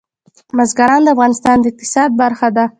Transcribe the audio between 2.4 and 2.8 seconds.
ده.